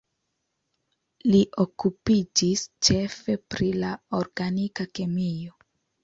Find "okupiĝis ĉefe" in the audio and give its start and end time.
1.63-3.35